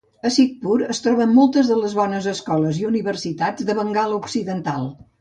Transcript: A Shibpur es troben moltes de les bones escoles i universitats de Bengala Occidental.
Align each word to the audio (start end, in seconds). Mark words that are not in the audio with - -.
A 0.27 0.29
Shibpur 0.35 0.77
es 0.93 1.01
troben 1.07 1.35
moltes 1.35 1.69
de 1.73 1.77
les 1.83 1.95
bones 2.01 2.31
escoles 2.33 2.83
i 2.83 2.91
universitats 2.95 3.71
de 3.71 3.81
Bengala 3.83 4.23
Occidental. 4.27 4.95